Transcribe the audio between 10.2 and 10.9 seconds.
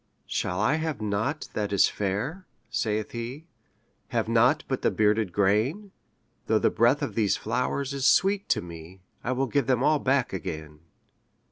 again.''